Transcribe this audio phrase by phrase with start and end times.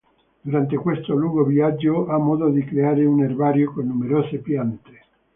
[0.43, 5.01] Durante questo lungo viaggio ha modo di creare un erbario con numerose piante.